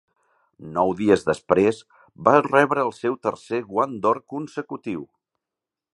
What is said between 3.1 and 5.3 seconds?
tercer Guant d'Or consecutiu.